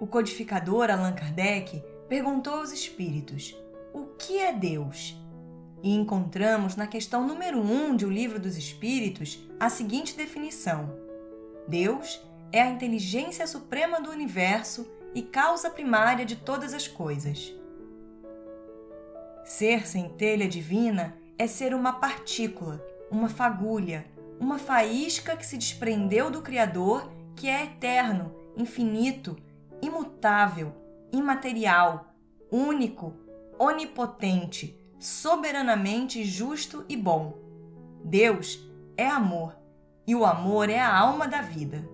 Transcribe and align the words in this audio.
O 0.00 0.06
codificador 0.08 0.90
Allan 0.90 1.12
Kardec 1.12 1.80
perguntou 2.08 2.54
aos 2.54 2.72
espíritos: 2.72 3.56
O 3.94 4.06
que 4.18 4.38
é 4.38 4.52
Deus? 4.52 5.16
E 5.80 5.94
encontramos 5.94 6.74
na 6.74 6.88
questão 6.88 7.24
número 7.24 7.60
1 7.60 7.72
um 7.72 7.94
de 7.94 8.04
O 8.04 8.10
Livro 8.10 8.40
dos 8.40 8.56
Espíritos 8.56 9.38
a 9.60 9.70
seguinte 9.70 10.16
definição 10.16 11.05
Deus 11.68 12.20
é 12.52 12.62
a 12.62 12.70
inteligência 12.70 13.46
suprema 13.46 14.00
do 14.00 14.10
universo 14.10 14.86
e 15.14 15.22
causa 15.22 15.68
primária 15.68 16.24
de 16.24 16.36
todas 16.36 16.72
as 16.72 16.86
coisas. 16.86 17.52
Ser 19.44 19.86
centelha 19.86 20.48
divina 20.48 21.16
é 21.38 21.46
ser 21.46 21.74
uma 21.74 21.94
partícula, 21.94 22.84
uma 23.10 23.28
fagulha, 23.28 24.06
uma 24.38 24.58
faísca 24.58 25.36
que 25.36 25.46
se 25.46 25.56
desprendeu 25.56 26.30
do 26.30 26.42
Criador, 26.42 27.10
que 27.34 27.48
é 27.48 27.64
eterno, 27.64 28.34
infinito, 28.56 29.36
imutável, 29.82 30.72
imaterial, 31.12 32.14
único, 32.50 33.12
onipotente, 33.58 34.78
soberanamente 34.98 36.24
justo 36.24 36.84
e 36.88 36.96
bom. 36.96 37.38
Deus 38.04 38.60
é 38.96 39.06
amor 39.06 39.65
e 40.06 40.14
o 40.14 40.24
amor 40.24 40.70
é 40.70 40.78
a 40.78 40.96
alma 40.96 41.26
da 41.26 41.42
vida. 41.42 41.88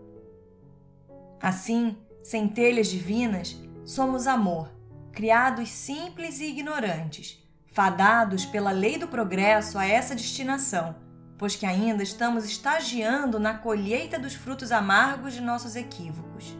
Assim, 1.41 1.97
centelhas 2.23 2.89
divinas, 2.89 3.57
somos 3.85 4.27
amor, 4.27 4.71
criados 5.13 5.71
simples 5.71 6.41
e 6.41 6.45
ignorantes, 6.45 7.43
fadados 7.67 8.45
pela 8.45 8.71
lei 8.71 8.99
do 8.99 9.09
progresso 9.09 9.79
a 9.79 9.87
essa 9.87 10.15
destinação, 10.15 10.95
pois 11.39 11.57
que 11.57 11.67
ainda 11.67 12.03
estamos 12.03 12.45
estagiando 12.45 13.41
na 13.41 13.55
colheita 13.55 14.19
dos 14.19 14.35
frutos 14.35 14.71
amargos 14.71 15.33
de 15.33 15.41
nossos 15.41 15.75
equívocos. 15.75 16.57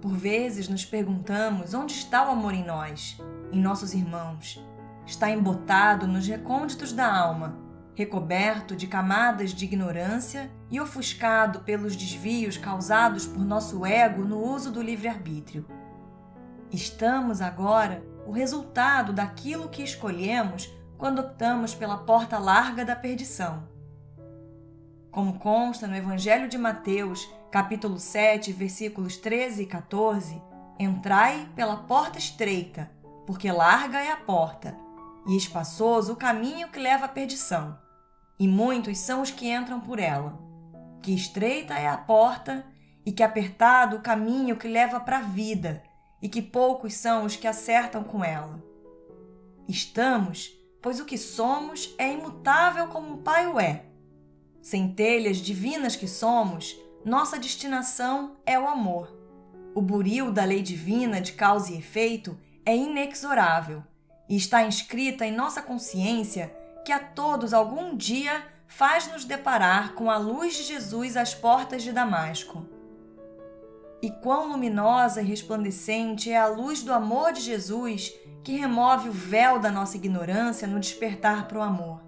Por 0.00 0.16
vezes 0.16 0.66
nos 0.66 0.84
perguntamos 0.84 1.74
onde 1.74 1.92
está 1.92 2.26
o 2.26 2.32
amor 2.32 2.54
em 2.54 2.64
nós, 2.64 3.20
em 3.52 3.60
nossos 3.60 3.92
irmãos. 3.92 4.64
Está 5.06 5.30
embotado 5.30 6.06
nos 6.06 6.26
recônditos 6.26 6.92
da 6.92 7.14
alma 7.14 7.69
recoberto 8.00 8.74
de 8.74 8.86
camadas 8.86 9.50
de 9.50 9.66
ignorância 9.66 10.50
e 10.70 10.80
ofuscado 10.80 11.60
pelos 11.60 11.94
desvios 11.94 12.56
causados 12.56 13.26
por 13.26 13.44
nosso 13.44 13.84
ego 13.84 14.24
no 14.24 14.42
uso 14.42 14.72
do 14.72 14.80
livre-arbítrio. 14.80 15.66
Estamos 16.72 17.42
agora 17.42 18.02
o 18.26 18.30
resultado 18.32 19.12
daquilo 19.12 19.68
que 19.68 19.82
escolhemos 19.82 20.72
quando 20.96 21.18
optamos 21.18 21.74
pela 21.74 21.98
porta 21.98 22.38
larga 22.38 22.86
da 22.86 22.96
perdição. 22.96 23.68
Como 25.10 25.38
consta 25.38 25.86
no 25.86 25.94
Evangelho 25.94 26.48
de 26.48 26.56
Mateus, 26.56 27.30
capítulo 27.50 27.98
7, 27.98 28.50
versículos 28.50 29.18
13 29.18 29.64
e 29.64 29.66
14, 29.66 30.42
entrai 30.78 31.50
pela 31.54 31.76
porta 31.76 32.18
estreita, 32.18 32.90
porque 33.26 33.52
larga 33.52 34.00
é 34.00 34.10
a 34.10 34.16
porta, 34.16 34.74
e 35.26 35.36
espaçoso 35.36 36.14
o 36.14 36.16
caminho 36.16 36.68
que 36.68 36.78
leva 36.78 37.04
à 37.04 37.08
perdição 37.08 37.89
e 38.40 38.48
muitos 38.48 38.96
são 38.96 39.20
os 39.20 39.30
que 39.30 39.52
entram 39.52 39.78
por 39.78 39.98
ela. 39.98 40.40
Que 41.02 41.14
estreita 41.14 41.74
é 41.74 41.86
a 41.86 41.98
porta 41.98 42.64
e 43.04 43.12
que 43.12 43.22
apertado 43.22 43.96
o 43.96 44.00
caminho 44.00 44.56
que 44.56 44.66
leva 44.66 44.98
para 44.98 45.18
a 45.18 45.22
vida, 45.22 45.82
e 46.22 46.28
que 46.28 46.40
poucos 46.40 46.94
são 46.94 47.26
os 47.26 47.36
que 47.36 47.46
acertam 47.46 48.02
com 48.02 48.24
ela. 48.24 48.62
Estamos, 49.68 50.50
pois 50.80 51.00
o 51.00 51.04
que 51.04 51.18
somos 51.18 51.94
é 51.98 52.12
imutável 52.12 52.88
como 52.88 53.14
o 53.14 53.18
Pai 53.18 53.46
o 53.46 53.60
é. 53.60 53.84
Centelhas 54.62 55.36
divinas 55.36 55.94
que 55.94 56.08
somos, 56.08 56.76
nossa 57.04 57.38
destinação 57.38 58.36
é 58.46 58.58
o 58.58 58.66
amor. 58.66 59.14
O 59.74 59.82
buril 59.82 60.32
da 60.32 60.44
lei 60.44 60.62
divina 60.62 61.20
de 61.20 61.32
causa 61.32 61.72
e 61.72 61.78
efeito 61.78 62.38
é 62.64 62.74
inexorável 62.74 63.82
e 64.28 64.36
está 64.36 64.62
inscrita 64.62 65.26
em 65.26 65.32
nossa 65.32 65.62
consciência 65.62 66.54
que 66.84 66.92
a 66.92 66.98
todos 66.98 67.52
algum 67.52 67.96
dia 67.96 68.42
faz 68.66 69.08
nos 69.08 69.24
deparar 69.24 69.94
com 69.94 70.10
a 70.10 70.16
luz 70.16 70.54
de 70.54 70.62
Jesus 70.62 71.16
às 71.16 71.34
portas 71.34 71.82
de 71.82 71.92
Damasco. 71.92 72.64
E 74.00 74.10
quão 74.10 74.52
luminosa 74.52 75.20
e 75.20 75.24
resplandecente 75.24 76.30
é 76.30 76.38
a 76.38 76.46
luz 76.46 76.82
do 76.82 76.92
amor 76.92 77.32
de 77.32 77.40
Jesus 77.40 78.14
que 78.42 78.56
remove 78.56 79.10
o 79.10 79.12
véu 79.12 79.58
da 79.58 79.70
nossa 79.70 79.96
ignorância 79.96 80.66
no 80.66 80.80
despertar 80.80 81.46
para 81.46 81.58
o 81.58 81.62
amor. 81.62 82.00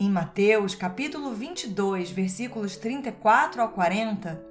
Em 0.00 0.10
Mateus, 0.10 0.74
capítulo 0.74 1.32
22, 1.32 2.10
versículos 2.10 2.76
34 2.76 3.62
ao 3.62 3.68
40, 3.68 4.44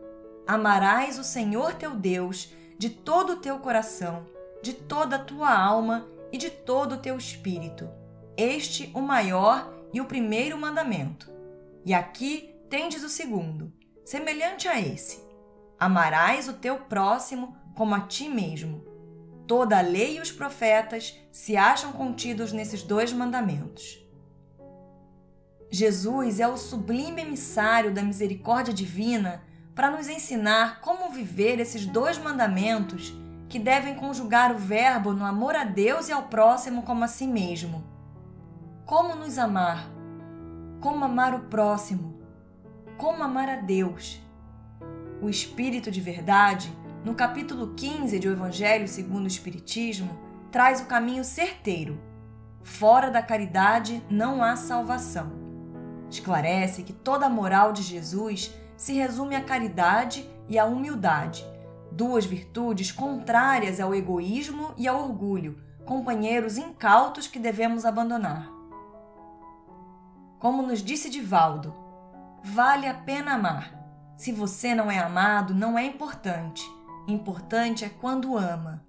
amarás 0.48 1.20
o 1.20 1.26
Senhor 1.26 1.74
teu 1.74 1.94
Deus 1.94 2.54
de 2.78 2.90
todo 2.90 3.34
o 3.34 3.38
teu 3.38 3.60
coração, 3.60 4.26
de 4.62 4.74
toda 4.74 5.18
a 5.18 5.24
tua 5.24 5.54
alma 5.54 6.08
e 6.32 6.38
de 6.38 6.50
todo 6.50 6.96
o 6.96 6.98
teu 6.98 7.18
espírito 7.18 7.90
este 8.38 8.92
o 8.94 9.02
maior 9.02 9.72
e 9.94 10.00
o 10.00 10.06
primeiro 10.06 10.58
mandamento. 10.58 11.30
E 11.86 11.94
aqui 11.94 12.56
tendes 12.70 13.04
o 13.04 13.10
segundo, 13.10 13.74
semelhante 14.06 14.68
a 14.68 14.80
esse: 14.80 15.22
Amarás 15.80 16.48
o 16.48 16.54
teu 16.54 16.78
próximo 16.78 17.56
como 17.76 17.96
a 17.96 18.02
ti 18.02 18.30
mesmo. 18.30 18.86
Toda 19.48 19.78
a 19.78 19.82
lei 19.82 20.18
e 20.18 20.22
os 20.22 20.32
profetas 20.32 21.20
se 21.32 21.58
acham 21.58 21.92
contidos 21.92 22.54
nesses 22.54 22.84
dois 22.84 23.12
mandamentos. 23.12 24.00
Jesus 25.70 26.40
é 26.40 26.48
o 26.48 26.58
sublime 26.58 27.22
emissário 27.22 27.94
da 27.94 28.04
misericórdia 28.04 28.74
divina 28.74 29.44
para 29.74 29.90
nos 29.90 30.08
ensinar 30.08 30.82
como 30.82 31.12
viver 31.12 31.60
esses 31.60 31.86
dois 31.86 32.18
mandamentos 32.18 33.14
que 33.50 33.58
devem 33.58 33.96
conjugar 33.96 34.54
o 34.54 34.58
verbo 34.58 35.14
no 35.14 35.26
amor 35.26 35.56
a 35.56 35.64
Deus 35.64 36.08
e 36.08 36.12
ao 36.12 36.24
próximo 36.24 36.84
como 36.84 37.04
a 37.04 37.08
si 37.08 37.26
mesmo 37.26 37.92
como 38.92 39.16
nos 39.16 39.38
amar, 39.38 39.90
como 40.82 41.06
amar 41.06 41.34
o 41.34 41.44
próximo, 41.44 42.20
como 42.98 43.24
amar 43.24 43.48
a 43.48 43.56
Deus. 43.56 44.22
O 45.22 45.30
Espírito 45.30 45.90
de 45.90 46.02
Verdade, 46.02 46.78
no 47.06 47.16
capítulo 47.16 47.74
15 47.74 48.20
do 48.20 48.28
Evangelho 48.28 48.90
segundo 48.90 49.24
o 49.24 49.28
Espiritismo, 49.28 50.20
traz 50.52 50.82
o 50.82 50.88
caminho 50.88 51.24
certeiro. 51.24 51.98
Fora 52.64 53.10
da 53.10 53.22
caridade 53.22 54.04
não 54.10 54.44
há 54.44 54.58
salvação. 54.58 55.32
Esclarece 56.10 56.84
que 56.84 56.92
toda 56.92 57.28
a 57.28 57.30
moral 57.30 57.72
de 57.72 57.84
Jesus 57.84 58.54
se 58.76 58.92
resume 58.92 59.38
à 59.38 59.42
caridade 59.42 60.30
e 60.50 60.60
à 60.60 60.66
humildade, 60.66 61.46
duas 61.94 62.26
virtudes 62.26 62.92
contrárias 62.92 63.80
ao 63.80 63.96
egoísmo 63.96 64.74
e 64.78 64.86
ao 64.86 65.02
orgulho, 65.02 65.58
companheiros 65.86 66.58
incautos 66.58 67.26
que 67.26 67.40
devemos 67.40 67.86
abandonar. 67.86 68.60
Como 70.42 70.64
nos 70.64 70.82
disse 70.82 71.08
Divaldo, 71.08 71.72
vale 72.44 72.88
a 72.88 72.96
pena 72.96 73.36
amar. 73.36 73.80
Se 74.18 74.32
você 74.32 74.74
não 74.74 74.90
é 74.90 74.98
amado, 74.98 75.54
não 75.54 75.78
é 75.78 75.86
importante. 75.86 76.64
Importante 77.08 77.86
é 77.86 77.90
quando 77.90 78.36
ama. 78.36 78.84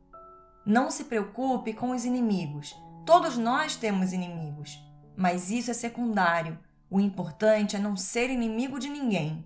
Não 0.65 0.91
se 0.91 1.05
preocupe 1.05 1.75
com 1.75 1.91
os 1.91 2.07
inimigos. 2.07 2.75
Todos 3.05 3.37
nós 3.37 3.77
temos 3.77 4.15
inimigos. 4.15 4.83
Mas 5.15 5.51
isso 5.51 5.71
é 5.71 5.75
secundário. 5.75 6.59
O 6.91 6.99
importante 6.99 7.77
é 7.77 7.79
não 7.79 7.99
ser 7.99 8.31
inimigo 8.31 8.79
de 8.79 8.89
ninguém. 8.89 9.45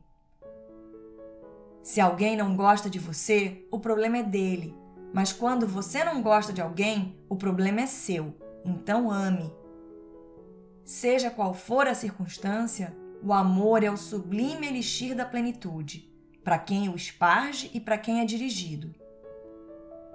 Se 1.82 2.00
alguém 2.00 2.36
não 2.36 2.54
gosta 2.54 2.88
de 2.88 3.00
você, 3.00 3.66
o 3.68 3.80
problema 3.80 4.18
é 4.18 4.22
dele. 4.22 4.72
Mas 5.12 5.32
quando 5.32 5.66
você 5.66 6.04
não 6.04 6.22
gosta 6.22 6.52
de 6.52 6.62
alguém, 6.62 7.18
o 7.28 7.34
problema 7.34 7.80
é 7.80 7.86
seu. 7.86 8.32
Então 8.64 9.10
ame. 9.10 9.52
Seja 10.86 11.32
qual 11.32 11.52
for 11.52 11.88
a 11.88 11.94
circunstância, 11.94 12.96
o 13.20 13.32
amor 13.32 13.82
é 13.82 13.90
o 13.90 13.96
sublime 13.96 14.68
elixir 14.68 15.16
da 15.16 15.24
plenitude, 15.24 16.08
para 16.44 16.60
quem 16.60 16.88
o 16.88 16.94
esparge 16.94 17.68
e 17.74 17.80
para 17.80 17.98
quem 17.98 18.20
é 18.20 18.24
dirigido. 18.24 18.94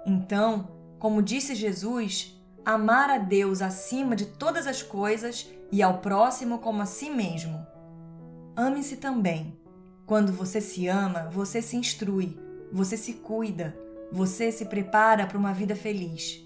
Então, 0.06 0.70
como 0.98 1.20
disse 1.20 1.54
Jesus, 1.54 2.42
amar 2.64 3.10
a 3.10 3.18
Deus 3.18 3.60
acima 3.60 4.16
de 4.16 4.24
todas 4.24 4.66
as 4.66 4.82
coisas 4.82 5.46
e 5.70 5.82
ao 5.82 5.98
próximo 5.98 6.58
como 6.58 6.80
a 6.80 6.86
si 6.86 7.10
mesmo. 7.10 7.66
Ame-se 8.56 8.96
também. 8.96 9.60
Quando 10.06 10.32
você 10.32 10.58
se 10.58 10.88
ama, 10.88 11.28
você 11.30 11.60
se 11.60 11.76
instrui, 11.76 12.40
você 12.72 12.96
se 12.96 13.12
cuida, 13.14 13.76
você 14.10 14.50
se 14.50 14.64
prepara 14.64 15.26
para 15.26 15.36
uma 15.36 15.52
vida 15.52 15.76
feliz. 15.76 16.42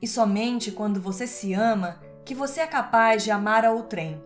E 0.00 0.08
somente 0.08 0.72
quando 0.72 0.98
você 0.98 1.26
se 1.26 1.52
ama 1.52 2.00
que 2.24 2.34
você 2.34 2.60
é 2.60 2.66
capaz 2.66 3.22
de 3.22 3.30
amar 3.30 3.64
a 3.64 3.70
outrem. 3.70 4.22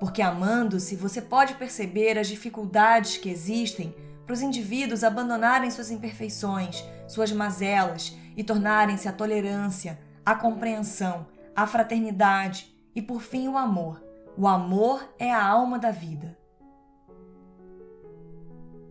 Porque 0.00 0.22
amando-se, 0.22 0.96
você 0.96 1.22
pode 1.22 1.54
perceber 1.54 2.18
as 2.18 2.28
dificuldades 2.28 3.16
que 3.16 3.30
existem 3.30 3.94
para 4.26 4.34
os 4.34 4.42
indivíduos 4.42 5.02
abandonarem 5.02 5.70
suas 5.70 5.90
imperfeições, 5.90 6.84
suas 7.06 7.32
mazelas 7.32 8.16
e 8.36 8.44
tornarem-se 8.44 9.08
a 9.08 9.12
tolerância, 9.12 9.98
a 10.24 10.34
compreensão, 10.34 11.26
a 11.54 11.66
fraternidade 11.66 12.74
e, 12.94 13.00
por 13.00 13.22
fim, 13.22 13.48
o 13.48 13.56
amor. 13.56 14.02
O 14.36 14.46
amor 14.46 15.08
é 15.18 15.32
a 15.32 15.44
alma 15.44 15.78
da 15.78 15.90
vida. 15.90 16.38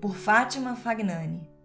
Por 0.01 0.15
Fátima 0.15 0.75
Fagnani 0.75 1.56